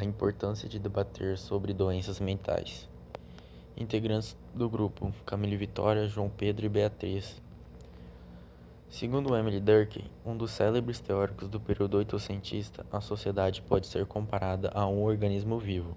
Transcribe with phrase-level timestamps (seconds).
[0.00, 2.88] a importância de debater sobre doenças mentais.
[3.76, 7.40] Integrantes do grupo: Camille Vitória, João Pedro e Beatriz.
[8.88, 14.70] Segundo Emily Durkheim, um dos célebres teóricos do período oitocentista, a sociedade pode ser comparada
[14.74, 15.94] a um organismo vivo,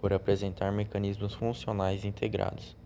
[0.00, 2.76] por apresentar mecanismos funcionais integrados.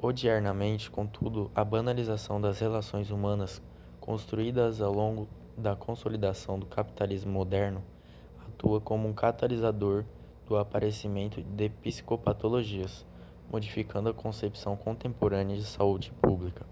[0.00, 3.62] Odiernamente, contudo, a banalização das relações humanas,
[4.00, 7.84] construídas ao longo da consolidação do capitalismo moderno,
[8.60, 10.04] atua como um catalisador
[10.46, 13.06] do aparecimento de psicopatologias,
[13.50, 16.66] modificando a concepção contemporânea de saúde pública.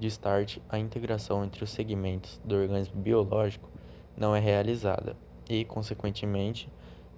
[0.00, 3.70] De start, a integração entre os segmentos do organismo biológico
[4.16, 5.16] não é realizada
[5.48, 6.68] e, consequentemente,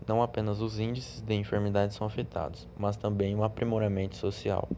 [0.07, 4.69] não apenas os índices de enfermidade são afetados, mas também o aprimoramento social.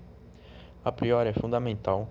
[0.84, 2.08] A priori, é fundamental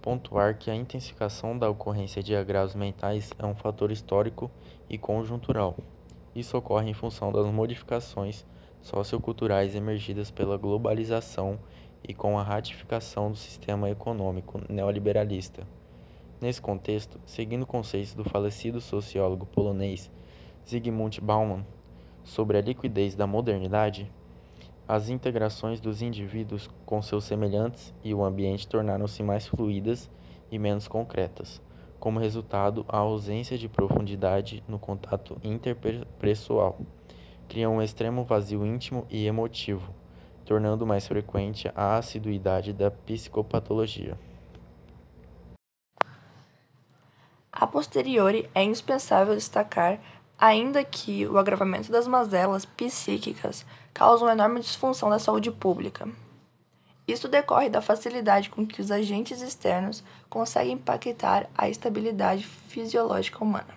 [0.00, 4.50] pontuar que a intensificação da ocorrência de agravos mentais é um fator histórico
[4.88, 5.76] e conjuntural.
[6.34, 8.44] Isso ocorre em função das modificações
[8.80, 11.58] socioculturais emergidas pela globalização
[12.06, 15.66] e com a ratificação do sistema econômico neoliberalista.
[16.40, 20.10] Nesse contexto, seguindo conceitos do falecido sociólogo polonês
[20.68, 21.64] Zygmunt Bauman
[22.22, 24.10] sobre a liquidez da modernidade,
[24.86, 30.08] as integrações dos indivíduos com seus semelhantes e o ambiente tornaram-se mais fluídas
[30.50, 31.60] e menos concretas.
[32.00, 36.78] Como resultado, a ausência de profundidade no contato interpessoal
[37.48, 39.92] cria um extremo vazio íntimo e emotivo,
[40.44, 44.16] tornando mais frequente a assiduidade da psicopatologia.
[47.50, 49.98] A posteriori, é indispensável destacar
[50.38, 56.08] ainda que o agravamento das mazelas psíquicas causa uma enorme disfunção da saúde pública.
[57.08, 63.74] Isso decorre da facilidade com que os agentes externos conseguem impactar a estabilidade fisiológica humana.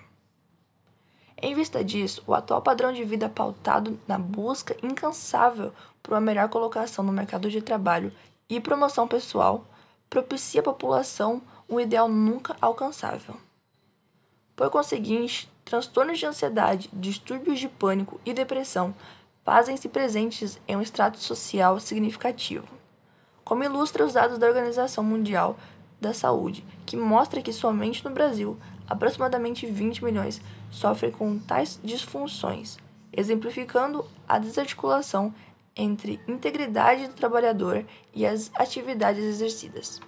[1.41, 5.71] Em vista disso, o atual padrão de vida pautado na busca incansável
[6.03, 8.11] por uma melhor colocação no mercado de trabalho
[8.49, 9.65] e promoção pessoal
[10.09, 13.37] propicia à população um ideal nunca alcançável.
[14.57, 18.93] Por conseguinte, transtornos de ansiedade, distúrbios de pânico e depressão
[19.45, 22.80] fazem-se presentes em um extrato social significativo,
[23.51, 25.57] como ilustra os dados da Organização Mundial
[25.99, 28.57] da Saúde, que mostra que somente no Brasil
[28.87, 32.77] aproximadamente 20 milhões sofrem com tais disfunções,
[33.11, 35.33] exemplificando a desarticulação
[35.75, 37.85] entre integridade do trabalhador
[38.15, 39.99] e as atividades exercidas.